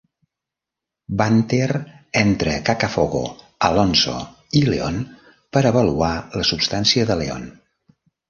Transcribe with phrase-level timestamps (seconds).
[1.17, 1.67] Banter
[2.21, 3.21] entre Cacafogo,
[3.69, 4.15] Alonzo
[4.61, 4.97] i Leon
[5.57, 7.47] per avaluar la substància de Leon.